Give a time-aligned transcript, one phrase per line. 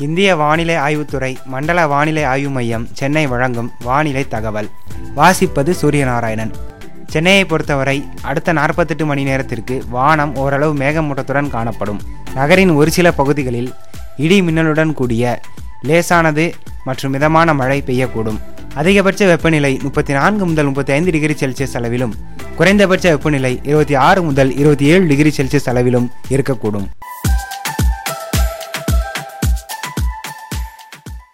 [0.00, 4.68] இந்திய வானிலை ஆய்வுத்துறை மண்டல வானிலை ஆய்வு மையம் சென்னை வழங்கும் வானிலை தகவல்.
[5.16, 6.52] வாசிப்பது சூரியநாராயணன்.
[7.06, 12.00] சென்னையை பொறுத்தவரை அடுத்த நாற்பத்தெட்டு மணி நேரத்திற்கு வானம் ஓரளவு மேகமூட்டத்துடன் காணப்படும்.
[12.34, 13.72] நகரின் ஒரு சில பகுதிகளில்
[14.16, 15.40] இடி மின்னலுடன் கூடிய
[15.82, 16.54] லேசானது
[16.84, 18.40] மற்றும் மிதமான மழை பெய்யக்கூடும்.
[18.74, 22.14] அதிகபட்ச வெப்பநிலை முப்பத்தி நான்கு முதல் முப்பத்தி ஐந்து டிகிரி செல்சியஸ் அளவிலும்
[22.56, 26.88] குறைந்தபட்ச வெப்பநிலை இருபத்தி ஆறு முதல் இருபத்தி ஏழு டிகிரி செல்சியஸ் அளவிலும் இருக்கக்கூடும்.